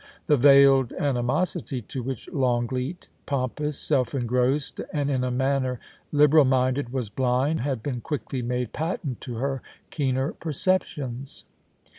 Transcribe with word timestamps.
The 0.25 0.35
veiled 0.35 0.93
animosity 0.93 1.83
to 1.83 2.01
which 2.01 2.27
Longleat, 2.29 3.07
pompous, 3.27 3.77
self 3.77 4.15
engrossed, 4.15 4.81
and 4.91 5.11
in 5.11 5.23
a 5.23 5.29
manner 5.29 5.79
liberal 6.11 6.43
minded, 6.45 6.91
was 6.91 7.11
blind, 7.11 7.59
had 7.61 7.83
been 7.83 8.01
quickly 8.01 8.41
made 8.41 8.73
patent 8.73 9.21
to 9.21 9.35
her 9.35 9.61
keener 9.91 10.31
perceptions. 10.33 11.45